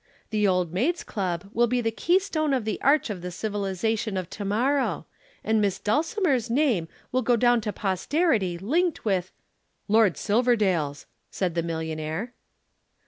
[0.31, 4.31] The Old Maids' Club will be the keystone of the arch of the civilization of
[4.31, 5.05] to morrow,
[5.43, 9.31] and Miss Dulcimer's name will go down to posterity linked with"
[9.87, 12.33] "Lord Silverdale's," said the millionaire.